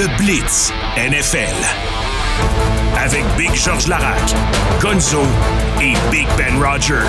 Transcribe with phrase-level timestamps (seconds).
[0.00, 1.54] Le Blitz NFL.
[2.96, 4.34] Avec Big George Larac,
[4.80, 5.20] Gonzo
[5.78, 7.04] et Big Ben Roger.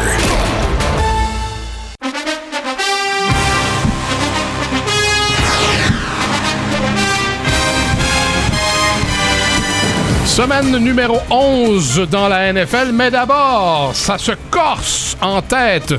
[10.26, 15.94] Semaine numéro 11 dans la NFL, mais d'abord, ça se corse en tête.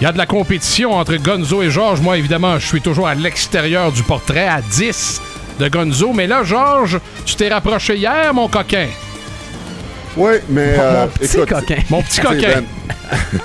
[0.00, 2.00] Il y a de la compétition entre Gonzo et Georges.
[2.00, 5.20] Moi, évidemment, je suis toujours à l'extérieur du portrait, à 10
[5.60, 6.12] de Gonzo.
[6.12, 8.88] Mais là, Georges, tu t'es rapproché hier, mon coquin.
[10.16, 10.76] Oui, mais.
[10.76, 11.76] Mon euh, petit écoute, coquin.
[11.90, 12.62] Mon petit coquin.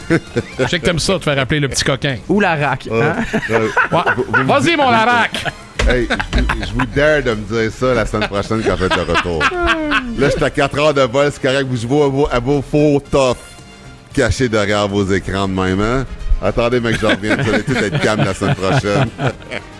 [0.09, 0.19] Ben.
[0.59, 2.17] Je sais que t'aimes ça, te faire appeler le petit coquin.
[2.29, 2.87] Ou la rack.
[2.91, 3.23] Euh, hein?
[3.51, 3.99] euh, Ouais.
[4.15, 5.45] vous- vous- Vas-y, mon Larac.
[5.87, 9.05] Hey, je, vous dare de me dire ça la semaine prochaine quand je vais être
[9.05, 9.43] de retour.
[10.17, 11.67] Là, j'étais à 4 heures de vol, c'est correct.
[11.69, 13.37] Vous jouez à vos, à vos faux tough
[14.13, 16.05] cachés derrière vos écrans de même, hein?
[16.41, 17.35] Attendez, mec, je reviens.
[17.37, 19.09] Vous allez tous être calme la semaine prochaine.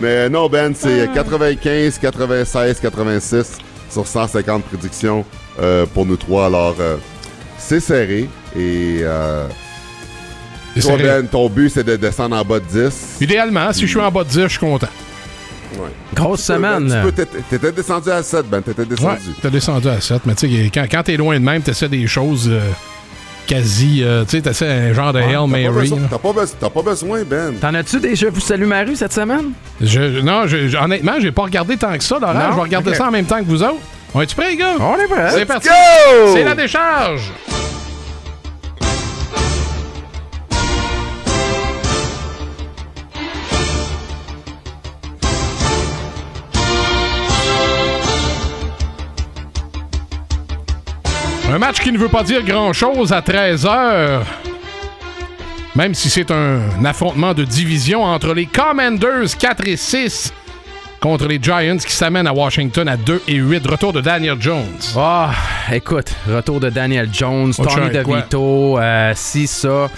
[0.00, 3.58] Mais non, Ben, c'est 95, 96, 86
[3.90, 5.24] sur 150 prédictions
[5.60, 6.46] euh, pour nous trois.
[6.46, 6.96] Alors, euh,
[7.58, 8.28] c'est serré.
[8.56, 9.46] Et euh,
[10.74, 11.02] toi, serré.
[11.02, 13.16] Ben, ton but, c'est de descendre en bas de 10.
[13.20, 14.88] Idéalement, si je suis en bas de 10, je suis content.
[15.74, 15.88] Ouais.
[16.14, 17.00] Grosse Tu peux, ben, semaine.
[17.02, 18.62] tu peux, t'étais- T'étais descendu à 7, Ben.
[18.62, 19.34] T'étais Ouais, descendu.
[19.42, 22.06] t'as descendu à 7, mais tu sais, quand, quand t'es loin de même, t'essaies des
[22.06, 22.60] choses euh,
[23.48, 24.02] quasi.
[24.04, 25.90] euh, tu sais, un genre de Hail Mary.
[26.10, 27.54] T'as pas, besoin- t'as pas besoin, Ben.
[27.60, 29.50] T'en as-tu déjà vu Salut Maru cette semaine?
[29.80, 32.34] Je- non, je- je- honnêtement, j'ai pas regardé tant que ça, Laurent.
[32.34, 32.50] Non?
[32.50, 33.80] Je vais regarder ça en même temps que vous autres.
[34.14, 34.74] On est-tu prêts, les gars?
[34.78, 35.30] On est prêt.
[35.32, 35.68] C'est parti.
[35.68, 36.32] Go!
[36.34, 37.32] C'est la décharge!
[51.50, 54.20] Un match qui ne veut pas dire grand-chose à 13h.
[55.74, 60.32] Même si c'est un affrontement de division entre les Commanders 4 et 6
[61.00, 63.66] contre les Giants qui s'amènent à Washington à 2 et 8.
[63.66, 64.64] Retour de Daniel Jones.
[64.96, 65.30] Ah,
[65.72, 67.90] écoute, retour de Daniel Jones, Autre Tommy?
[67.90, 69.88] DeVito, euh, si ça.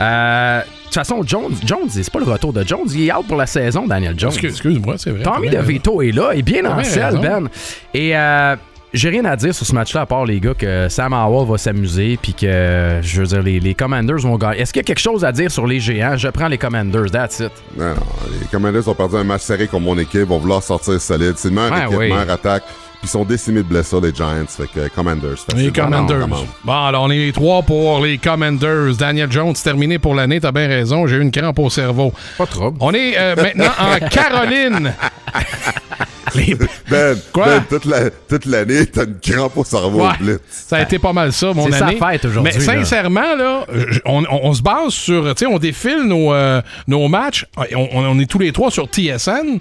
[0.00, 3.26] Euh, De toute façon, Jones, Jones, c'est pas le retour de Jones, il est out
[3.26, 4.30] pour la saison, Daniel Jones.
[4.30, 5.22] Excuse- Excuse-moi, c'est vrai.
[5.22, 7.18] Tommy DeVito est là, il est bien T'as en selle.
[7.20, 7.48] Ben.
[7.94, 8.54] Et euh,
[8.94, 11.58] j'ai rien à dire sur ce match-là, à part les gars que Sam Howell va
[11.58, 14.60] s'amuser, puis que, je veux dire, les, les Commanders vont gagner.
[14.62, 16.16] Est-ce qu'il y a quelque chose à dire sur les géants?
[16.16, 17.52] Je prends les Commanders, that's it.
[17.76, 17.94] Non, non.
[18.40, 20.22] Les Commanders ont perdu un match serré contre mon équipe.
[20.22, 21.34] vont vouloir sortir solide.
[21.36, 22.08] C'est le meilleur Ouais, équipe, oui.
[22.12, 22.62] meilleure attaque.
[22.66, 24.46] Puis ils sont décimés de blessures, les Giants.
[24.48, 25.36] Fait que Commanders.
[25.56, 25.70] Les.
[25.70, 26.26] Commanders.
[26.64, 28.94] Bon, alors on est les trois pour les Commanders.
[28.96, 31.06] Daniel Jones, terminé pour l'année, t'as bien raison.
[31.06, 32.12] J'ai eu une crampe au cerveau.
[32.38, 32.72] Pas trop.
[32.80, 34.94] On est euh, maintenant en Caroline.
[36.34, 36.56] Les-
[36.90, 37.46] Ben, Quoi?
[37.46, 40.10] ben, toute, la- toute l'année, t'as une crampe au cerveau Ouais.
[40.20, 40.40] au blitz.
[40.48, 41.98] Ça a été pas mal ça, mon C'est sa année.
[41.98, 43.66] fête aujourd'hui, Mais sincèrement, là,
[44.04, 45.34] on, on- on se base sur.
[45.34, 47.46] Tu sais, on défile nos, euh, nos matchs.
[47.76, 49.58] On, est tous les trois sur TSN.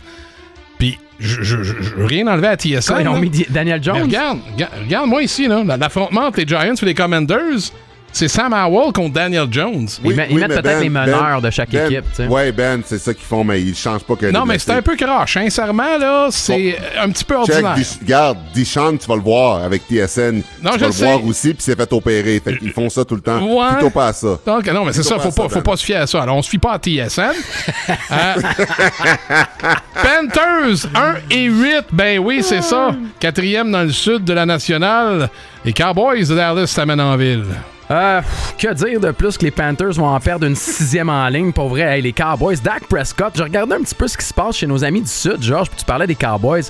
[0.80, 2.94] Puis, je je- je- je veux rien enlever à TSN.
[2.96, 4.02] Quand ils ont mis Daniel Mais Jones?
[4.04, 5.64] regarde, regarde, regarde-moi ici, là.
[5.80, 7.72] L'affrontement entre les Giants et les Commanders,
[8.14, 9.88] c'est Sam Howell contre Daniel Jones.
[10.04, 12.28] Ils met- ils mettent peut-être les meneurs de chaque Ben, équipe, tu sais.
[12.28, 14.82] Ouais, Ben, c'est ça qu'ils font, mais ils changent pas que Non, mais c'est un
[14.82, 15.34] peu croche.
[15.34, 17.74] Sincèrement, là, c'est un petit peu Check, ordinaire.
[17.76, 20.42] Dish- regarde, Dishon, tu vas le voir avec TSN.
[20.62, 22.40] Non, tu je vas le voir aussi, puis c'est fait opérer.
[22.44, 23.42] Fait qu'ils font ça tout le temps.
[23.42, 23.72] Ouais.
[23.74, 24.40] Plutôt pas à ça.
[24.46, 25.62] Donc, non, mais c'est ça, pas faut ça, pas, faut Ben.
[25.64, 26.22] pas se fier à ça.
[26.22, 27.34] Alors, on se fie pas à TSN.
[28.12, 28.36] Euh,
[29.96, 31.86] Panthers, 1 et 8.
[31.92, 32.92] Ben oui, c'est ça.
[33.20, 35.30] Quatrième dans le sud de la nationale.
[35.66, 37.46] Les Cowboys de Dallas s'amènent en ville.
[37.92, 38.22] Euh,
[38.58, 41.52] que dire de plus que les Panthers vont en perdre une sixième en ligne?
[41.52, 44.34] Pour vrai, Hey, les Cowboys, Dak Prescott, je regardais un petit peu ce qui se
[44.34, 46.64] passe chez nos amis du Sud, Georges, puis tu parlais des Cowboys,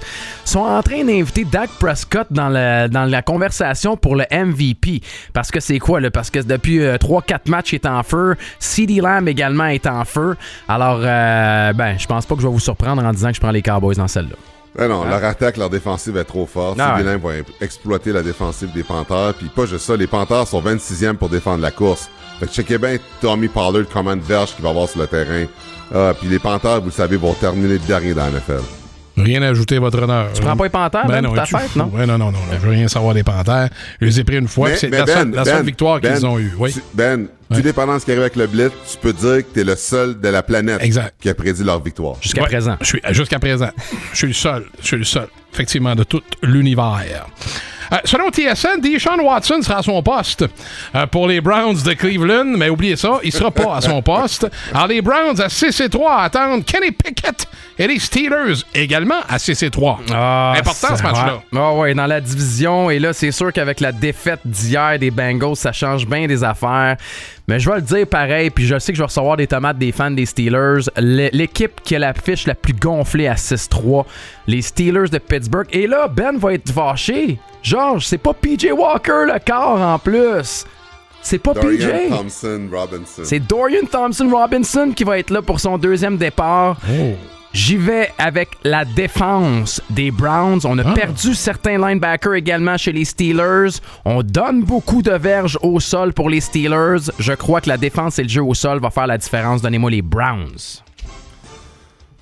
[0.44, 2.50] sont en train d'inviter Dak Prescott dans,
[2.90, 5.02] dans la conversation pour le MVP.
[5.34, 6.10] Parce que c'est quoi, là?
[6.10, 8.36] Parce que depuis 3-4 matchs, il est en feu.
[8.60, 10.36] CeeDee Lamb également est en feu.
[10.68, 13.42] Alors, euh, ben, je pense pas que je vais vous surprendre en disant que je
[13.42, 14.36] prends les Cowboys dans celle-là.
[14.76, 16.80] Ben non, leur attaque, leur défensive est trop forte.
[16.80, 17.18] Ah ouais.
[17.18, 19.34] vont exploiter la défensive des Panthers.
[19.38, 22.10] Puis pas juste ça, les Panthers sont 26e pour défendre la course.
[22.40, 25.46] Fait que checkez bien Tommy Pollard, commande verge qu'il va avoir sur le terrain.
[25.94, 28.64] Ah, puis les Panthers, vous le savez, vont terminer le dernier dans la NFL.
[29.16, 30.30] Rien à ajouter, votre honneur.
[30.34, 31.92] Tu prends pas les Panthers, Ben, ta fête, non?
[31.94, 33.70] Ouais, non, non, non, non, Je veux rien savoir des Panthers.
[34.02, 36.40] Je les ai pris une fois, c'est la, seule, la seule victoire Ben, qu'ils ont
[36.40, 36.52] eue.
[36.58, 36.74] Oui.
[36.74, 39.54] tu- Ben, tout dépendant de ce qui arrive avec le Blitz, tu peux dire que
[39.54, 41.14] t'es le seul de la planète Exact.
[41.22, 42.16] qui a prédit leur victoire.
[42.22, 42.78] Jusqu'à Ouais, présent.
[42.82, 43.70] Je suis jusqu'à présent.
[44.12, 44.66] Je suis le seul.
[44.82, 47.26] Je suis le seul, effectivement, de tout l'univers.
[47.92, 50.46] Euh, selon TSN, Deshaun Watson sera à son poste
[50.96, 54.48] euh, pour les Browns de Cleveland, mais oubliez ça, il sera pas à son poste.
[54.74, 57.46] Alors, les Browns à 6 et 3 attendent Kenny Pickett
[57.78, 60.00] et les Steelers également à 6 et 3.
[60.12, 61.42] Ah, Important ce match-là.
[61.56, 62.90] Ah ouais, dans la division.
[62.90, 66.96] Et là, c'est sûr qu'avec la défaite d'hier des Bengals, ça change bien des affaires.
[67.48, 69.78] Mais je vais le dire pareil, puis je sais que je vais recevoir des tomates
[69.78, 70.84] des fans des Steelers.
[70.98, 74.06] L'équipe qui a la fiche la plus gonflée à 6-3,
[74.48, 75.68] les Steelers de Pittsburgh.
[75.72, 77.40] Et là, Ben va être fâché.
[77.62, 80.66] Georges, c'est pas PJ Walker le corps en plus.
[81.22, 82.10] C'est pas Dorian PJ.
[82.10, 83.22] Thompson Robinson.
[83.24, 86.78] C'est Dorian Thompson Robinson qui va être là pour son deuxième départ.
[86.90, 87.14] Oh.
[87.54, 90.62] J'y vais avec la défense des Browns.
[90.64, 90.94] On a Ah.
[90.94, 93.70] perdu certains linebackers également chez les Steelers.
[94.06, 97.12] On donne beaucoup de verges au sol pour les Steelers.
[97.20, 99.62] Je crois que la défense et le jeu au sol va faire la différence.
[99.62, 100.82] Donnez-moi les Browns.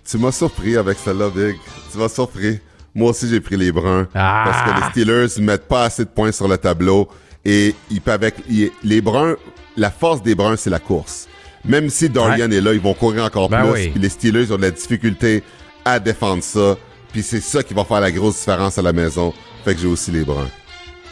[0.09, 1.55] Tu m'as surpris avec celle-là, Big.
[1.91, 2.59] Tu m'as surpris.
[2.93, 4.07] Moi aussi, j'ai pris les Bruns.
[4.13, 4.43] Ah.
[4.45, 7.07] Parce que les Steelers ne mettent pas assez de points sur le tableau.
[7.45, 9.35] Et ils peuvent avec, ils- les Bruns,
[9.77, 11.29] la force des Bruns, c'est la course.
[11.65, 13.71] Même si Dorian est là, ils vont courir encore Ben plus.
[13.71, 13.87] oui.
[13.89, 15.43] Puis les Steelers ont de la difficulté
[15.85, 16.75] à défendre ça.
[17.11, 19.33] Puis c'est ça qui va faire la grosse différence à la maison.
[19.63, 20.47] Fait que j'ai aussi les Bruns.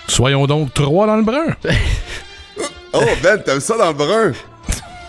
[0.07, 1.55] Soyons donc trois dans le brun.
[2.91, 4.31] Oh, Ben, t'aimes ça dans le brun?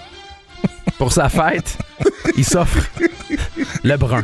[0.99, 1.79] Pour sa fête,
[2.37, 2.87] il s'offre
[3.83, 4.23] le brun.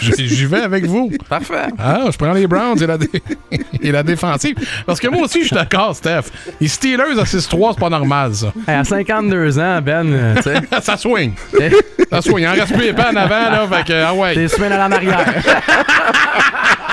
[0.00, 1.10] J'y vais avec vous.
[1.28, 1.66] Parfait.
[1.78, 3.10] Ah, je prends les Browns et la, dé-
[3.82, 4.56] et la défensive.
[4.86, 6.24] Parce que moi aussi, je suis d'accord, Steph.
[6.60, 8.52] Les Steelers à 6-3, c'est pas normal, ça.
[8.68, 11.32] Hey, à 52 ans, Ben, euh, tu sais, Ça swing.
[12.10, 12.38] Ça swing.
[12.44, 13.66] Il en reste plus épais en avant, là.
[13.70, 14.34] Fait que, ah ouais.
[14.34, 15.24] t'es semaines à la arrière.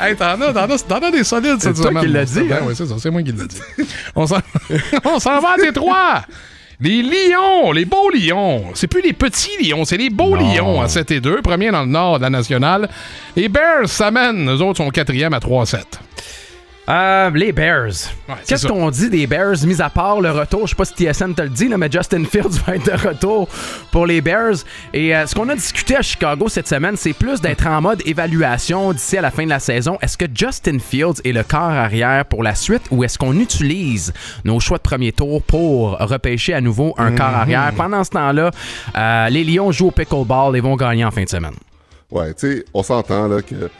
[0.00, 2.52] Hey, t'en as, t'en as, t'en as des solides C'est toi qui l'as dit, Ben
[2.56, 2.60] hein?
[2.66, 3.60] oui, c'est ça, c'est moi qui l'ai dit.
[4.14, 4.38] On s'en,
[5.04, 6.22] on s'en va à Détroit.
[6.80, 8.64] Les Lions, les beaux Lions.
[8.74, 11.42] C'est plus les petits Lions, c'est les beaux Lions à 7 et 2.
[11.42, 12.88] Premier dans le nord de la nationale.
[13.36, 14.48] Les Bears s'amènent.
[14.48, 15.82] Eux autres sont quatrième à 3-7.
[16.90, 17.92] Euh, les Bears.
[18.28, 20.66] Ouais, Qu'est-ce qu'on dit des Bears, mis à part le retour?
[20.66, 23.08] Je sais pas si TSN te le dit, là, mais Justin Fields va être de
[23.08, 23.48] retour
[23.92, 24.56] pour les Bears.
[24.92, 28.02] Et euh, ce qu'on a discuté à Chicago cette semaine, c'est plus d'être en mode
[28.06, 29.98] évaluation d'ici à la fin de la saison.
[30.02, 34.12] Est-ce que Justin Fields est le corps arrière pour la suite ou est-ce qu'on utilise
[34.44, 37.72] nos choix de premier tour pour repêcher à nouveau un corps arrière?
[37.76, 38.50] Pendant ce temps-là,
[38.96, 41.54] euh, les Lions jouent au pickleball et vont gagner en fin de semaine.
[42.10, 43.70] Ouais, tu sais, on s'entend là que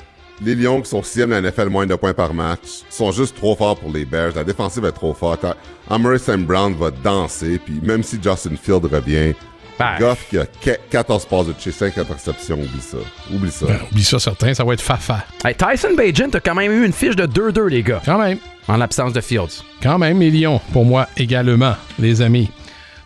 [0.43, 3.37] les Lions qui sont sixième de la NFL, moins de points par match, sont juste
[3.37, 4.33] trop forts pour les Bears.
[4.37, 5.45] La défensive est trop forte.
[5.89, 6.39] Amari St.
[6.47, 9.35] Brown va danser, puis même si Justin Field revient,
[9.79, 9.97] Ben.
[9.99, 12.99] Goff qui a qu- 14 passes de chez 5 interceptions, oublie ça.
[13.35, 13.65] Oublie ça.
[13.67, 14.53] Ben, oublie ça, certain.
[14.53, 15.25] Ça va être fafa.
[15.43, 18.37] Hey, Tyson Bagent a quand même eu une fiche de 2-2, les gars, Quand même.
[18.69, 19.63] en l'absence de Fields.
[19.83, 22.51] Quand même, les Lions, pour moi également, les amis.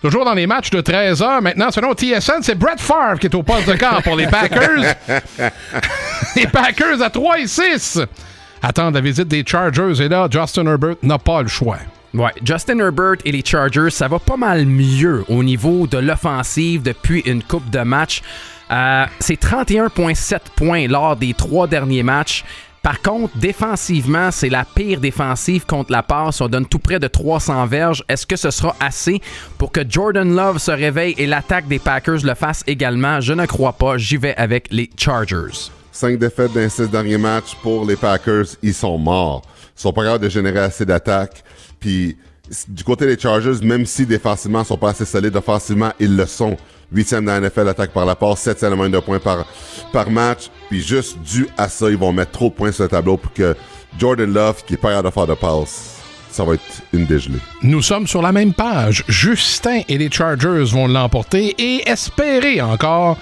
[0.05, 1.41] Toujours dans les matchs de 13 heures.
[1.41, 4.95] Maintenant, selon TSN, c'est Brett Favre qui est au poste de camp pour les Packers.
[6.37, 8.01] les Packers à 3 et 6.
[8.63, 11.79] Attendent la visite des Chargers et là, Justin Herbert n'a pas le choix.
[12.13, 16.83] Ouais, Justin Herbert et les Chargers, ça va pas mal mieux au niveau de l'offensive
[16.83, 18.21] depuis une coupe de matchs.
[18.71, 22.45] Euh, c'est 31,7 points lors des trois derniers matchs.
[22.85, 26.43] Par contre, défensivement, c'est la pire défensive contre la passe.
[26.43, 28.05] On donne tout près de 300 verges.
[28.11, 29.23] Est-ce que ce sera assez
[29.57, 33.23] pour que Jordan Love se réveille et l'attaque des Packers le fasse également?
[33.23, 33.97] Je ne crois pas.
[33.97, 35.71] J'y vais avec les Chargers.
[35.93, 39.41] 5 défaites dans les 6 derniers matchs pour les Packers, ils sont morts.
[39.79, 41.43] Ils sont pas capables de générer assez d'attaques.
[41.81, 42.19] Puis
[42.69, 46.27] du côté des Chargers, même si défensivement ils sont pas assez solides, offensivement, ils le
[46.27, 46.59] sont.
[46.95, 49.47] 8e dans la NFL, attaque par la passe, 7 moins de points par,
[49.93, 50.51] par match.
[50.69, 53.33] Puis juste dû à ça, ils vont mettre trop de points sur le tableau pour
[53.33, 53.57] que
[53.99, 55.95] Jordan Love, qui est pas capable de faire de passe,
[56.31, 56.63] ça va être
[56.93, 57.39] une dégelée.
[57.63, 59.05] Nous sommes sur la même page.
[59.09, 63.17] Justin et les Chargers vont l'emporter et espérer encore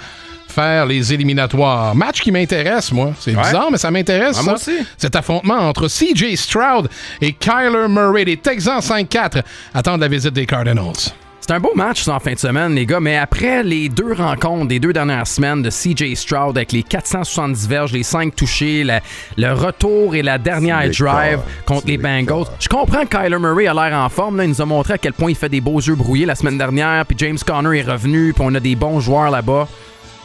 [0.52, 1.95] faire les éliminatoires.
[1.95, 3.12] Match qui m'intéresse, moi.
[3.19, 4.37] C'est bizarre, mais ça m'intéresse.
[4.38, 4.79] Ah, moi aussi.
[4.97, 6.88] Cet affrontement entre CJ Stroud
[7.21, 9.43] et Kyler Murray, les Texans 5-4,
[9.75, 11.12] attendent la visite des Cardinals.
[11.45, 14.13] C'est un beau match ça, en fin de semaine, les gars, mais après les deux
[14.13, 18.85] rencontres des deux dernières semaines de CJ Stroud avec les 470 verges, les 5 touchés,
[18.85, 19.01] la-
[19.37, 23.75] le retour et la dernière drive contre les Bengals, je comprends que Kyler Murray a
[23.75, 24.37] l'air en forme.
[24.37, 26.37] Là, il nous a montré à quel point il fait des beaux yeux brouillés la
[26.37, 29.67] semaine dernière, puis James Conner est revenu, puis on a des bons joueurs là-bas.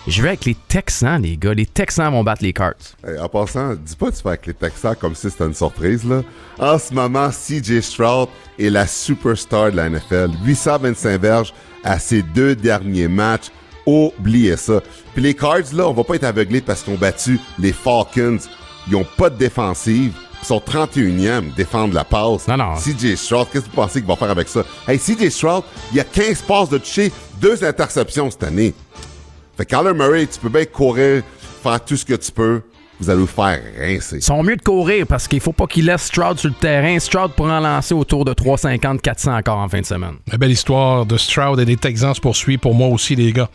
[0.07, 1.53] Je vais avec les Texans, les gars.
[1.53, 2.75] Les Texans vont battre les Cards.
[3.05, 5.53] Hey, en passant, dis pas que tu fais avec les Texans comme si c'était une
[5.53, 6.21] surprise, là.
[6.59, 10.29] En ce moment, CJ Stroud est la superstar de la NFL.
[10.45, 13.51] 825 verges à ses deux derniers matchs.
[13.85, 14.81] Oubliez ça.
[15.13, 18.39] Puis les Cards, là, on va pas être aveuglés parce qu'ils ont battu les Falcons.
[18.87, 20.13] Ils ont pas de défensive.
[20.41, 22.47] Ils sont 31e, défendre la passe.
[22.47, 22.75] Non, non.
[22.75, 24.63] CJ Stroud, qu'est-ce que vous pensez qu'il va faire avec ça?
[24.87, 27.11] Hey, CJ Stroud, il y a 15 passes de toucher,
[27.41, 28.73] deux interceptions cette année.
[29.57, 31.23] Fait que Kyler Murray, tu peux bien courir,
[31.63, 32.61] faire tout ce que tu peux.
[32.99, 34.17] Vous allez vous faire rincer.
[34.17, 36.97] Ils sont mieux de courir parce qu'il faut pas qu'ils laissent Stroud sur le terrain.
[36.97, 40.15] Stroud pourra en lancer autour de 350-400 encore en fin de semaine.
[40.31, 43.49] La belle histoire de Stroud et des Texans se poursuit pour moi aussi, les gars.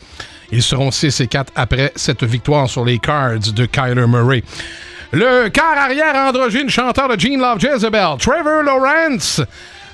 [0.52, 4.44] Ils seront 6 et 4 après cette victoire sur les Cards de Kyler Murray.
[5.12, 9.42] Le quart arrière androgyne chanteur de Gene Love Jezebel, Trevor Lawrence,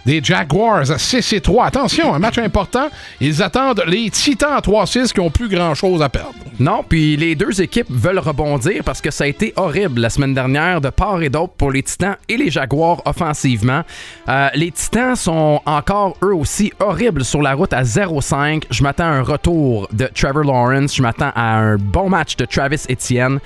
[0.09, 1.67] des Jaguars à 6 et 3.
[1.67, 2.89] Attention, un match important.
[3.21, 6.33] Ils attendent les Titans à 3-6 qui ont plus grand-chose à perdre.
[6.59, 10.33] Non, puis les deux équipes veulent rebondir parce que ça a été horrible la semaine
[10.33, 13.83] dernière de part et d'autre pour les Titans et les Jaguars offensivement.
[14.31, 18.63] Euh, les Titans sont encore eux aussi horribles sur la route à 0-5.
[18.71, 20.97] Je m'attends à un retour de Trevor Lawrence.
[20.97, 23.41] Je m'attends à un bon match de Travis Etienne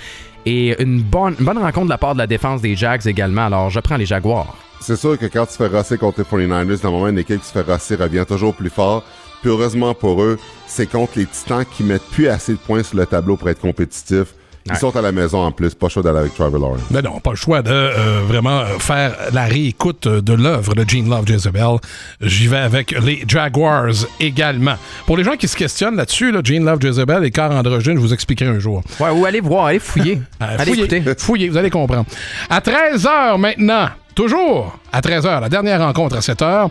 [0.47, 3.47] et une bonne, une bonne rencontre de la part de la défense des Jags également.
[3.47, 4.54] Alors, je prends les Jaguars.
[4.84, 7.52] C'est sûr que quand tu fais rosser contre les 49ers, normalement, une équipe qui se
[7.52, 9.04] fait rosser revient toujours plus fort.
[9.40, 12.96] Puis heureusement pour eux, c'est contre les Titans qui mettent plus assez de points sur
[12.98, 14.34] le tableau pour être compétitifs.
[14.64, 14.78] Ils Ouais.
[14.78, 16.80] sont à la maison en plus, pas chaud d'aller avec Trevor Lawrence.
[16.92, 20.88] Mais non, pas le choix de euh, vraiment euh, faire la réécoute de l'œuvre de
[20.88, 21.78] Gene Love Jezebel.
[22.20, 23.88] J'y vais avec les Jaguars
[24.20, 24.76] également.
[25.04, 28.00] Pour les gens qui se questionnent là-dessus, là, Gene Love Jezebel et Car Androgyne, je
[28.00, 28.84] vous expliquerai un jour.
[29.00, 30.20] Ouais, ou allez voir, allez fouiller.
[30.40, 31.02] Allez fouillez, écouter.
[31.18, 32.04] fouillez, vous allez comprendre.
[32.48, 36.69] À 13h maintenant, toujours à 13h, la dernière rencontre à 7h,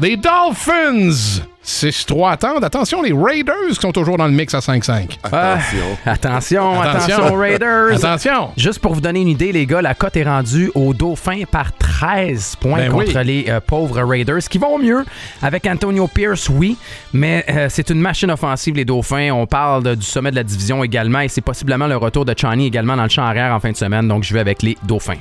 [0.00, 2.62] les Dolphins 6-3 attendent.
[2.64, 5.16] Attention, les Raiders qui sont toujours dans le mix à 5-5.
[5.24, 5.78] Ah, Attention.
[6.04, 7.14] attention, Attention.
[7.16, 7.92] attention, Raiders.
[8.04, 8.50] Attention!
[8.56, 11.72] Juste pour vous donner une idée, les gars, la cote est rendue au Dauphin par
[11.72, 13.24] 13 points Ben contre oui.
[13.24, 15.04] les euh, pauvres Raiders, qui vont mieux
[15.42, 16.76] avec Antonio Pierce, oui,
[17.14, 19.30] mais euh, c'est une machine offensive, les Dauphins.
[19.32, 22.34] On parle de- du sommet de la division également, et c'est possiblement le retour de
[22.38, 24.76] Chani également dans le champ arrière en fin de semaine, donc je vais avec les
[24.82, 25.14] Dauphins.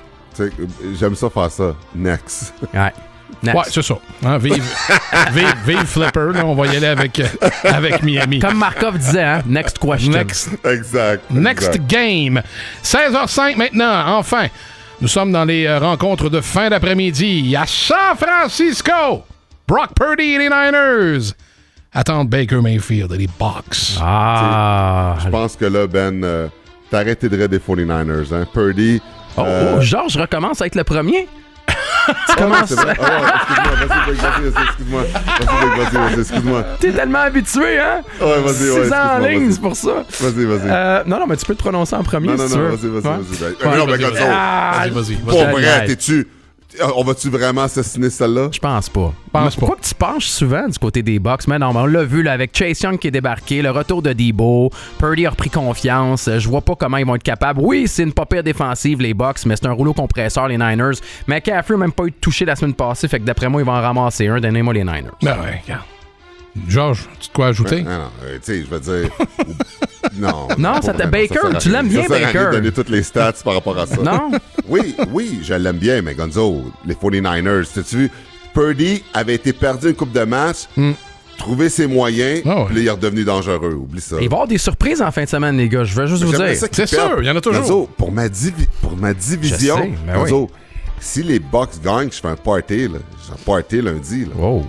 [0.99, 1.75] J'aime ça faire ça.
[1.95, 2.53] Next.
[2.73, 2.91] Ouais.
[3.41, 3.57] Next.
[3.57, 3.95] Ouais, c'est ça.
[4.25, 4.63] Hein, vive,
[5.33, 6.31] vive, vive Flipper.
[6.33, 7.27] Là, on va y aller avec, euh,
[7.63, 8.39] avec Miami.
[8.39, 10.11] Comme Markov disait, hein, next question.
[10.11, 11.29] Next, exact.
[11.31, 11.87] next exact.
[11.87, 12.41] game.
[12.83, 14.47] 16h05 maintenant, enfin.
[15.01, 19.23] Nous sommes dans les euh, rencontres de fin d'après-midi à San Francisco.
[19.67, 21.33] Brock Purdy et les Niners
[21.91, 23.97] attendent Baker Mayfield et les Bucks.
[24.01, 25.17] Ah.
[25.23, 26.47] Je pense que là, Ben, euh,
[26.89, 28.33] t'as arrêté de rire des 49ers.
[28.33, 28.45] Hein?
[28.53, 29.01] Purdy.
[29.37, 31.27] Oh, euh, oh, Georges recommence à être le premier.
[32.27, 32.69] tu commences.
[32.69, 32.75] c'est.
[32.77, 35.01] Ah, ouais, excuse-moi, vas-y, vas-y, vas-y, excuse-moi.
[35.03, 36.63] Vas-y, vas-y, vas-y, excuse-moi.
[36.79, 38.01] T'es tellement habitué, hein?
[38.21, 40.03] Ouais, vas-y, Six ouais, ans en ligne, c'est pour ça.
[40.19, 40.69] Vas-y, vas-y.
[40.69, 42.69] Euh, non, non, mais tu peux te prononcer en premier non, non, si tu non,
[42.69, 43.77] vas-y, vas-y, vas-y.
[43.77, 43.97] Non, mais.
[43.97, 46.27] Gonzo, Ah, Vas-y, vas-y, pour vrai, t'es-tu...
[46.95, 48.49] On va-tu vraiment assassiner celle-là?
[48.51, 49.13] Je pense pas.
[49.31, 49.59] Pense pas.
[49.59, 51.47] Pourquoi que tu penches souvent du côté des Bucks?
[51.47, 54.01] Mais non, mais on l'a vu là, avec Chase Young qui est débarqué, le retour
[54.01, 56.29] de Debo, Purdy a repris confiance.
[56.37, 57.59] Je vois pas comment ils vont être capables.
[57.61, 60.97] Oui, c'est une pas pire défensive, les Bucks, mais c'est un rouleau compresseur, les Niners.
[61.27, 63.61] Mais McCaffrey n'a même pas eu de touché la semaine passée, fait que d'après moi,
[63.61, 64.39] ils vont en ramasser un.
[64.39, 65.11] Donnez-moi les Niners.
[65.21, 65.83] Ben ouais, regarde.
[66.67, 67.81] Georges, tu as quoi ajouter?
[67.83, 69.09] Non, non, euh, tu sais, je veux dire...
[70.17, 70.47] non.
[70.57, 72.45] Non, ça t'a- Baker, tu l'aimes bien, Baker.
[72.47, 74.01] de donner toutes les stats par rapport à ça.
[74.01, 74.31] Non?
[74.67, 78.11] Oui, oui, je l'aime bien, mais Gonzo, les 49ers, t'as-tu vu?
[78.53, 80.67] Purdy avait été perdu une coupe de match,
[81.37, 82.65] trouvé ses moyens, ouais.
[82.67, 83.73] puis il est redevenu dangereux.
[83.73, 84.15] Oublie ça.
[84.15, 85.83] Il va y avoir des surprises en fin de semaine, les gars.
[85.83, 86.55] Je veux juste vous dire.
[86.71, 87.61] C'est sûr, il y en a toujours.
[87.61, 88.27] Gonzo, pour ma,
[88.81, 90.49] pour ma division, Je sais, Gonzo,
[90.99, 92.99] si les Bucks gagnent, je fais un party, là.
[93.25, 94.35] J'ai un party lundi, là.
[94.35, 94.65] Wow.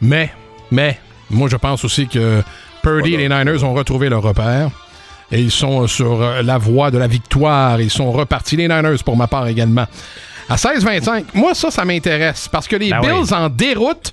[0.00, 0.30] Mais,
[0.70, 0.98] mais,
[1.30, 2.42] moi, je pense aussi que
[2.82, 4.70] Purdy et les Niners ont retrouvé leur repère.
[5.30, 7.80] Et ils sont sur euh, la voie de la victoire.
[7.80, 8.56] Ils sont repartis.
[8.56, 9.86] Les Niners, pour ma part également.
[10.48, 12.48] À 16-25, moi, ça, ça m'intéresse.
[12.48, 13.34] Parce que les Ben Bills oui.
[13.34, 14.12] en déroute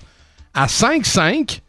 [0.53, 1.59] à 5-5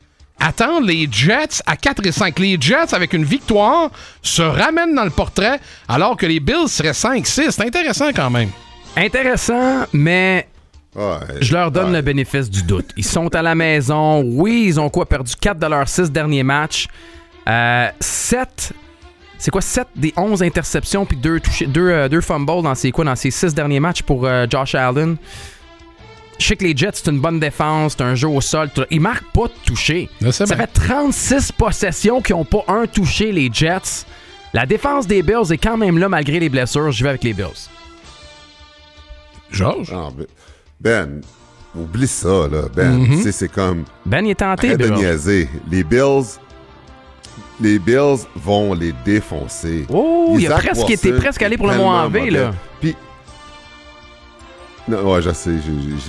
[0.41, 2.39] attendent les Jets à 4 et 5.
[2.41, 3.91] Les Jets, avec une victoire,
[4.23, 7.53] se ramènent dans le portrait, alors que les Bills seraient 5-6.
[7.53, 8.51] C'est intéressant quand même.
[8.97, 10.49] Intéressant, mais
[10.97, 11.97] Ouais, Je leur donne ouais.
[11.99, 12.91] le bénéfice du doute.
[12.97, 14.23] Ils sont à la maison.
[14.25, 15.05] Oui, ils ont quoi?
[15.07, 16.89] Perdu 4 de leurs 6 derniers matchs.
[17.49, 18.73] Euh, 7.
[19.39, 19.61] C'est quoi?
[19.61, 23.05] 7 des 11 interceptions puis 2 touchés, 2, deux fumbles dans ces quoi?
[23.05, 25.17] Dans ces 6 derniers matchs pour euh, Josh Allen.
[26.39, 28.69] Je sais que les Jets, c'est une bonne défense, c'est un jeu au sol.
[28.91, 30.09] Ils marquent pas de toucher.
[30.31, 30.57] Ça bien.
[30.57, 34.05] fait 36 possessions qui n'ont pas un touché, les Jets.
[34.53, 36.91] La défense des Bills est quand même là malgré les blessures.
[36.91, 37.69] Je vais avec les Bills.
[39.51, 39.93] Georges?
[40.81, 41.21] Ben,
[41.75, 42.63] oublie ça, là.
[42.75, 43.85] Ben, sais, c'est comme...
[44.05, 45.49] Ben, il est tenté, de niaiser.
[45.71, 46.39] Les Bills...
[47.59, 49.87] Les Bills vont les défoncer.
[49.89, 52.47] Oh, il a presque été presque allé pour le tellement V, là.
[52.47, 52.57] mauvais.
[52.81, 52.95] Puis...
[54.87, 55.55] Non, ouais, je sais,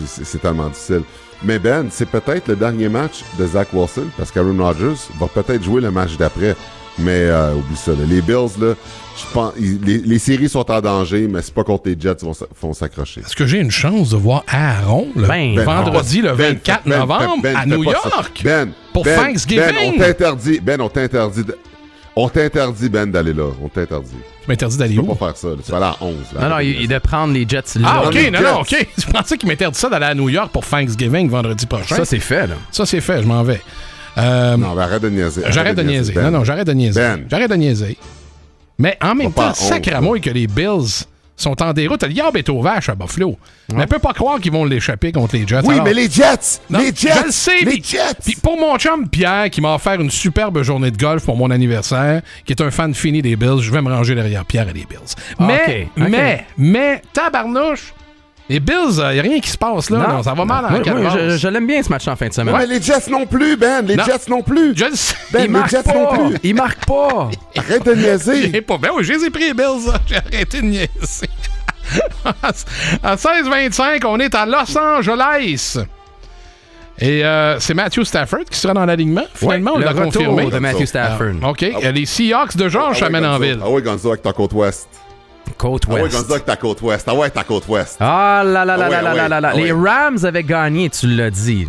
[0.06, 1.04] c'est tellement difficile.
[1.44, 5.64] Mais Ben, c'est peut-être le dernier match de Zach Wilson, parce qu'Aaron Rodgers va peut-être
[5.64, 6.56] jouer le match d'après.
[7.00, 7.92] Mais euh, oublie ça.
[7.92, 7.98] là.
[8.08, 8.74] Les Bills, là,
[9.16, 12.16] je pense, ils- les, les séries sont en danger, mais c'est pas contre les Jets
[12.16, 12.26] qui
[12.62, 13.22] vont s'accrocher.
[13.22, 16.82] Est-ce que j'ai une chance de voir Aaron le Ben, Ben, vendredi le Ben, 24
[16.86, 17.84] Ben, novembre Ben, à fais New.
[17.84, 18.42] York?
[18.44, 19.64] Ben, Pour Ben, Thanksgiving?
[19.66, 20.60] Ben, on t'interdit.
[20.60, 21.44] Ben, on t'interdit.
[21.44, 21.58] de-
[22.20, 23.44] On t'interdit, Ben, d'aller là.
[23.64, 24.10] On t'interdit.
[24.44, 25.14] Tu m'interdis d'aller Tu peux où?
[25.16, 25.50] pas faire ça.
[25.50, 25.56] là.
[25.64, 26.16] Tu vas aller à 11.
[26.34, 27.88] Là, Non, non, il, de prendre les Jets là.
[28.04, 28.88] Ah, ok, non, non, ok.
[28.98, 31.96] Je pensais qu'il m'interdit ça d'aller à New York pour Thanksgiving vendredi prochain.
[31.96, 32.56] Ça, c'est fait, là.
[32.72, 33.62] Ça, c'est fait, je m'en vais.
[34.18, 35.44] Euh, Non, mais arrête de niaiser.
[35.50, 36.14] J'arrête de niaiser.
[36.14, 36.24] Ben.
[36.32, 37.00] Non, non, j'arrête de niaiser.
[37.00, 37.26] Ben.
[37.30, 37.98] J'arrête de niaiser.
[38.80, 41.06] Mais en même pas temps, sacramouille que les Bills
[41.36, 42.02] sont en déroute.
[42.04, 43.38] Le diable est aux vaches à Buffalo.
[43.72, 45.62] Mais on peut pas croire qu'ils vont l'échapper contre les Jets.
[45.66, 46.60] Oui, Alors- mais les Jets!
[46.70, 47.14] Non, les Jets!
[47.20, 48.16] Je le sais, Les Jets!
[48.26, 51.52] Puis pour mon chum Pierre, qui m'a offert une superbe journée de golf pour mon
[51.52, 54.74] anniversaire, qui est un fan fini des Bills, je vais me ranger derrière Pierre et
[54.74, 55.14] les Bills.
[55.40, 56.10] Mais, ok, ok.
[56.10, 57.94] mais, mais, tabarnouche,
[58.50, 59.98] les Bills, il n'y a rien qui se passe là.
[60.08, 61.14] non, ça va mal en Kansas.
[61.32, 62.56] je, je l'aime bien ce match en fin de semaine.
[62.56, 63.86] Ouais, les Jets non plus, Ben!
[63.86, 64.04] Les Non.
[64.06, 64.74] Jets non plus!
[64.76, 64.86] Je.
[65.34, 65.94] Ben, il les Jets pas.
[65.94, 66.38] non plus!
[66.44, 67.30] Il marque pas.
[67.58, 68.62] Arrête de J'ai niaiser!
[68.62, 68.78] pas.
[68.78, 69.92] Ben oui, je les ai pris, les Bills.
[70.08, 71.30] J'ai arrêté de niaiser.
[73.04, 75.78] à 16-25, on est à Los Angeles.
[77.00, 79.24] Et euh, c'est Matthew Stafford qui sera dans l'alignement.
[79.36, 80.50] Finalement, on le l'a confirmé.
[80.50, 81.34] de Matthew Stafford.
[81.44, 81.62] Ah, OK.
[81.94, 83.60] Les Seahawks de Georges Ah ouais, s'amènent en ville.
[83.64, 84.88] Ah ouais, Gonzo avec ta côte ouest.
[85.58, 86.16] Côte Ah ouais, ouest.
[86.16, 87.08] Gonzo avec ta côte ouest.
[87.08, 87.98] Ah ouais, ta côte ouest.
[88.00, 89.52] Ah là là là Ah ouais, là là ah là ouais, là là.
[89.54, 89.90] ah Les ouais.
[89.90, 91.68] Rams avaient gagné, tu l'as dit.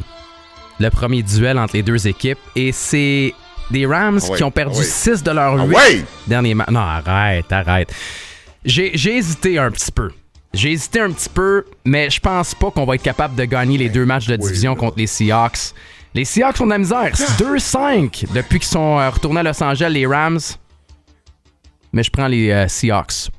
[0.80, 2.38] Le premier duel entre les deux équipes.
[2.54, 3.35] Et c'est
[3.71, 4.85] des Rams Ah ouais, qui ont perdu ah ouais.
[4.85, 6.04] 6 de leurs Ah 8 ouais!
[6.26, 6.71] derniers matchs.
[6.71, 7.92] Non, arrête, arrête.
[8.64, 10.11] J'ai hésité un petit peu.
[10.54, 13.76] J'ai hésité un petit peu, mais je pense pas qu'on va être capable de gagner
[13.78, 15.73] les deux matchs de division contre les Seahawks.
[16.14, 17.11] Les Seahawks ont de la misère.
[17.14, 20.40] C'est 2-5 depuis qu'ils sont euh, retournés à Los Angeles, les Rams.
[21.92, 23.30] Mais je prends les euh, Seahawks.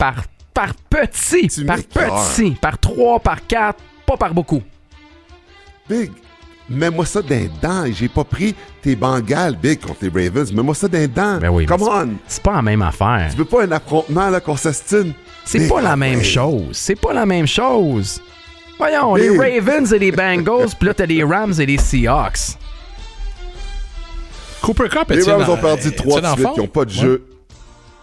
[0.00, 0.14] Par,
[0.54, 4.62] par petit, Tu par petit, par 3, par 4, pas par beaucoup.
[5.88, 6.10] Big,
[6.70, 7.84] mets-moi ça d'un dents.
[7.92, 10.50] J'ai pas pris tes Bengals, Big, contre les Ravens.
[10.54, 11.36] Mets-moi ça d'un dents.
[11.38, 12.08] Ben oui, mais Come on!
[12.26, 13.28] C'est pas la même affaire.
[13.30, 15.12] Tu veux pas un affrontement, là, qu'on s'astine?
[15.44, 16.24] C'est pas la même ouais.
[16.24, 16.76] chose.
[16.78, 18.22] C'est pas la même chose.
[18.78, 19.36] Voyons, les.
[19.36, 22.56] Ravens et les Bengals, puis là, t'as les Rams et les Seahawks.
[24.62, 26.48] Cooper Cup Les Rams dans- ont perdu 3 est-il de suite.
[26.56, 26.96] Ils ont pas de Ouais.
[26.96, 27.26] jeu.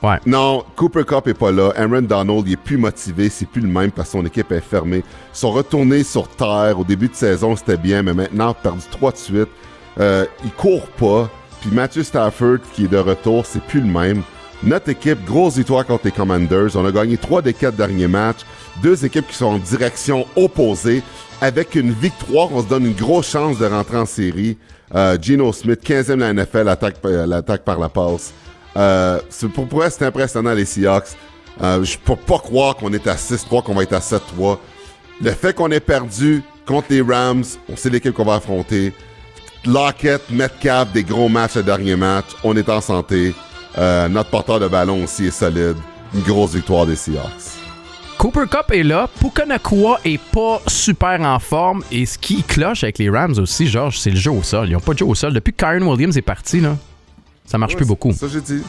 [0.03, 0.19] Ouais.
[0.25, 1.71] Non, Cooper Cup est pas là.
[1.75, 3.29] Aaron Donald, il est plus motivé.
[3.29, 5.03] C'est plus le même parce que son équipe est fermée.
[5.33, 6.79] Ils sont retournés sur terre.
[6.79, 9.49] Au début de saison, c'était bien, mais maintenant, perdu 3 de suite.
[9.99, 11.29] Euh, il court pas.
[11.61, 14.21] Puis Matthew Stafford, qui est de retour, c'est plus le même.
[14.63, 16.75] Notre équipe, grosse victoire contre les Commanders.
[16.75, 18.41] On a gagné 3 des 4 derniers matchs.
[18.83, 21.01] Deux équipes qui sont en direction opposée.
[21.41, 24.57] Avec une victoire, on se donne une grosse chance de rentrer en série.
[24.95, 26.75] Euh, Geno Smith, 15e de la NFL,
[27.05, 28.33] euh, l'attaque par la passe.
[28.77, 29.19] Euh,
[29.53, 31.15] pour, c'est impressionnant, les Seahawks.
[31.61, 34.59] Euh, je peux pas croire qu'on est à 6-3, qu'on va être à 7-3.
[35.21, 38.93] Le fait qu'on ait perdu contre les Rams, on sait l'équipe qu'on va affronter.
[39.65, 42.25] Lockett, Metcalf, des gros matchs le dernier match.
[42.43, 43.33] On est en santé.
[43.77, 45.77] Euh, notre porteur de ballon aussi est solide.
[46.13, 47.57] Une grosse victoire des Seahawks.
[48.17, 49.09] Cooper Cup est là.
[49.19, 51.83] Pukanakua est pas super en forme.
[51.91, 54.69] Et ce qui cloche avec les Rams aussi, Georges, c'est le jeu au sol.
[54.69, 55.33] Ils ont pas de jeu au sol.
[55.33, 56.77] Depuis que Kyron Williams est parti, là,
[57.47, 58.11] ça marche plus beaucoup.
[58.13, 58.61] Ça, j'ai dit.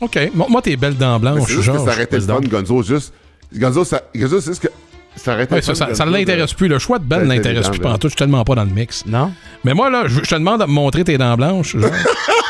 [0.00, 0.18] OK.
[0.34, 2.40] Moi, moi, t'es belle dents Mais blanches, C'est juste que ça arrêtait le fun.
[2.40, 2.82] Gonzo.
[2.82, 3.12] Juste.
[3.54, 4.68] Gonzo, ça, Gonzo, c'est juste que.
[5.16, 6.68] Ça arrêtait Ouais, le ça, ça, ça l'intéresse de- plus.
[6.68, 8.02] Le choix de Ben l'intéresse plus pantoute.
[8.04, 9.04] Je suis tellement pas dans le mix.
[9.04, 9.32] Non?
[9.64, 11.76] Mais moi, là, je, je te demande de me montrer tes dents blanches.
[11.76, 11.90] Genre.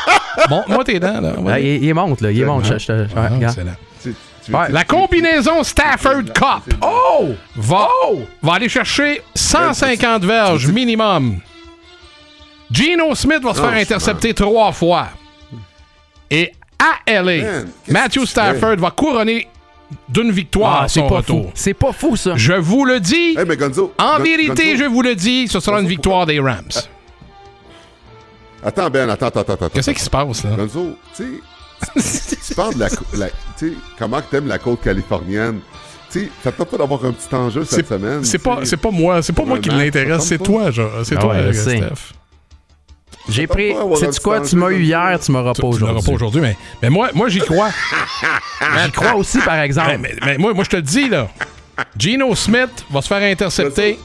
[0.49, 1.33] bon, moi, tes dents, là.
[1.47, 2.31] Ah, il, il monte, là.
[2.31, 2.65] Il monte.
[2.65, 3.43] Je- je- Ah, regarde.
[3.43, 3.75] excellent.
[4.03, 4.13] Tu-
[4.45, 7.29] tu veux- Ouais, tu- La combinaison Stafford Cup Oh!
[7.55, 7.87] va,
[8.43, 11.39] va aller chercher 150 verges minimum.
[12.71, 13.79] Geno Smith va se faire Franchement.
[13.81, 15.07] intercepter trois fois.
[16.31, 19.47] Et à LA, Man, Matthew Stafford va couronner
[20.07, 21.45] d'une victoire Ah, c'est son pas retour.
[21.45, 21.51] fou.
[21.55, 22.33] C'est pas fou, ça.
[22.35, 23.93] Je vous le dis, Hey, mais Gonzo.
[23.97, 26.69] en Gon- vérité, Gonzo- je vous le dis, ce sera une victoire des Rams.
[28.63, 29.53] Attends, Ben, attends, attends, attends.
[29.53, 29.69] attends.
[29.73, 30.51] Qu'est-ce qui se passe, là?
[30.55, 31.41] Gonzo, tu
[31.95, 32.95] sais, tu parles de la, tu
[33.55, 35.59] sais, comment que t'aimes la côte californienne?
[36.11, 38.23] Tu sais, ça t'a pas d'avoir un petit enjeu cette semaine.
[38.25, 40.91] C'est pas, c'est pas moi, c'est pas moi qui l'intéresse, c'est toi, genre.
[41.03, 41.53] C'est Ah toi, ouais.
[41.53, 42.13] Steph.
[43.29, 43.73] J'ai pris.
[43.73, 44.41] petit quoi?
[44.41, 46.03] Tu m'as eu hier, tu m'auras pas tu aujourd'hui.
[46.05, 47.69] pas aujourd'hui, mais, mais moi, moi j'y crois.
[48.85, 49.97] J'y crois aussi, par exemple.
[49.99, 51.27] Mais, mais moi, moi je te le dis, là.
[51.97, 53.97] Geno Smith va se faire intercepter.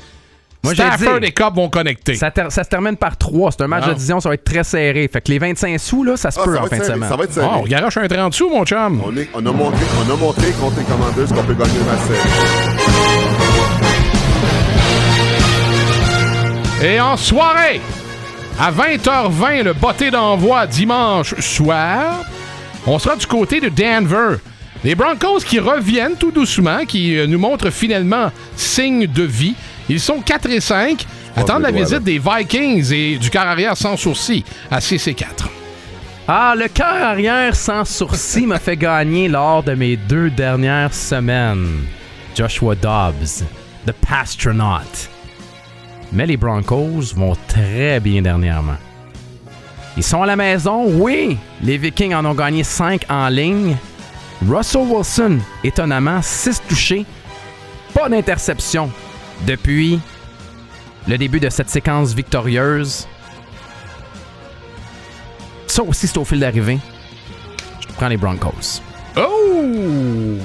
[0.62, 2.14] Moi, j'ai Stafford dit- et Cobb vont connecter.
[2.14, 3.50] Ça, ter- ça se termine par 3.
[3.52, 3.88] C'est un match Ah.
[3.90, 5.06] de division, ça va être très serré.
[5.12, 7.08] Fait que les 25 sous, là, ça se Ah, peut ça, en fin de semaine.
[7.08, 7.46] ça va être serré.
[7.52, 9.02] on garoche un 30 sous, mon chum.
[9.04, 12.00] On, est- on a montré, on a montré contre les Commanders qu'on peut gagner match
[16.80, 16.94] serré.
[16.94, 17.80] Et en soirée,
[18.58, 22.22] à 20h20, le botté d'envoi dimanche soir,
[22.86, 24.36] on sera du côté de Denver.
[24.84, 29.54] Les Broncos qui reviennent tout doucement, qui euh, nous montrent finalement signe de vie.
[29.88, 31.04] Ils sont 4 et 5.
[31.36, 35.48] Attendent la visite des Vikings et du quart arrière sans sourcil à 6 et 4.
[36.28, 41.86] Ah, le cœur arrière sans sourcil m'a fait gagner lors de mes deux dernières semaines.
[42.36, 43.44] Joshua Dobbs,
[43.86, 45.13] The Pastronaut.
[46.12, 48.76] Mais les Broncos vont très bien dernièrement.
[49.96, 51.38] Ils sont à la maison, oui.
[51.62, 53.76] Les Vikings en ont gagné 5 en ligne.
[54.48, 57.06] Russell Wilson, étonnamment, 6 touchés,
[57.94, 58.90] pas d'interception
[59.46, 60.00] depuis
[61.06, 63.06] le début de cette séquence victorieuse.
[65.66, 66.78] Ça aussi, c'est au fil d'arrivée.
[67.80, 68.80] Je prends les Broncos.
[69.16, 69.62] Oh!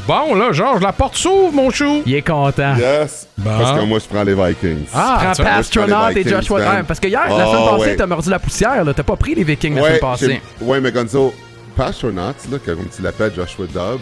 [0.08, 2.02] Bon, là, Georges, la porte s'ouvre, mon chou.
[2.06, 2.76] Il est content.
[2.78, 3.28] Yes.
[3.38, 3.50] Bon.
[3.58, 4.86] Parce que moi, je prends les Vikings.
[4.94, 6.60] Ah, Prends tu Pastronaut prends les et Joshua.
[6.60, 6.86] Man.
[6.88, 7.96] parce que hier, la Oh, semaine passée, ouais.
[7.96, 8.84] t'as mordu la poussière.
[8.84, 8.94] là.
[8.94, 10.42] T'as pas pris les Vikings la semaine passée.
[10.62, 11.34] ouais, mais Gonzo,
[11.76, 14.02] Pastronauts, là, comme tu l'appelles Joshua Dobbs,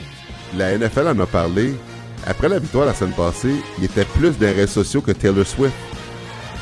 [0.57, 1.73] la NFL en a parlé.
[2.25, 5.45] Après la victoire la semaine passée, il était plus dans les réseaux sociaux que Taylor
[5.45, 5.73] Swift.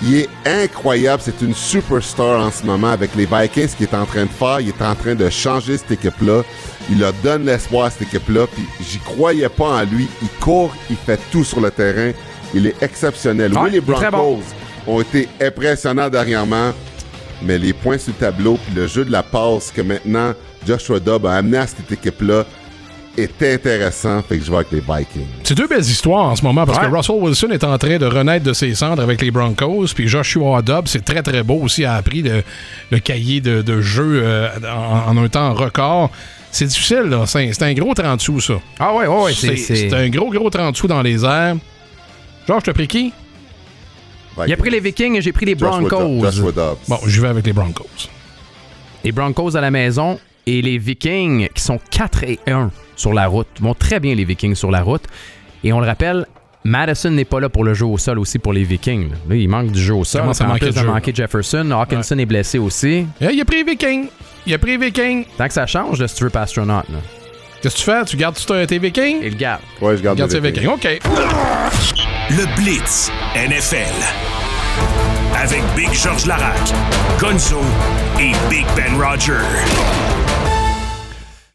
[0.02, 3.70] Il est incroyable, c'est une superstar en ce moment avec les Vikings.
[3.70, 6.44] Ce qu'il est en train de faire, il est en train de changer cette équipe-là.
[6.90, 8.46] Il leur donne l'espoir à cette équipe-là.
[8.48, 10.08] Puis j'y croyais pas en lui.
[10.22, 12.12] Il court, il fait tout sur le terrain.
[12.54, 13.54] Il est exceptionnel.
[13.54, 14.44] Ouais, oui, les Broncos
[14.86, 16.74] ont été impressionnants dernièrement.
[17.42, 20.34] Mais les points sur le tableau, puis le jeu de la passe que maintenant
[20.66, 22.46] Joshua Dobb a amené à cette équipe-là
[23.18, 24.22] est intéressant.
[24.24, 25.26] Fait que je vais avec les Vikings.
[25.44, 26.90] C'est deux belles histoires en ce moment parce Ouais.
[26.90, 29.88] que Russell Wilson est en train de renaître de ses cendres avec les Broncos.
[29.96, 32.44] Puis Joshua Dobbs, c'est très très beau aussi, a appris le,
[32.92, 36.12] le cahier de, de jeu euh, en, en un temps record.
[36.52, 37.26] C'est difficile, là.
[37.26, 38.54] C'est c'est un gros 30 sous, ça.
[38.80, 39.34] Ah ouais, ouais, ouais.
[39.34, 41.56] C'est c'est- c'est c'est- un gros gros 30 sous dans les airs.
[42.48, 43.12] Georges, t'as pris qui?
[44.48, 46.22] Il a pris les Vikings et j'ai pris les Broncos.
[46.22, 46.78] Joshua Dobbs.
[46.88, 47.88] Bon, j'y vais avec les Broncos.
[49.04, 53.28] Les Broncos à la maison et les Vikings qui sont 4 et 1 sur la
[53.28, 53.48] route.
[53.60, 55.04] Vont très bien les Vikings sur la route.
[55.64, 56.26] Et on le rappelle,
[56.64, 59.12] Madison n'est pas là pour le jeu au sol aussi pour les Vikings.
[59.30, 60.22] Là, il manque du jeu au sol.
[60.22, 61.70] Commence à En plus de manquer Jefferson.
[61.72, 63.06] Hawkinson est blessé aussi.
[63.22, 64.08] Eh, il a pris les Vikings.
[64.48, 65.26] Il a pris les Vikings.
[65.38, 66.74] Tant que ça change, là, si tu veux pas astronaut.
[66.90, 67.00] Là.
[67.62, 68.06] Qu'est-ce que tu fais?
[68.06, 69.22] Tu gardes tes tes Vikings?
[69.22, 69.60] Et le gars.
[69.82, 70.68] Ouais, je garde Garde tes Vikings.
[70.68, 70.88] OK.
[72.30, 73.94] Le Blitz NFL.
[75.36, 76.74] Avec Big Georges Larac,
[77.20, 77.60] Gonzo
[78.20, 79.42] et Big Ben Roger.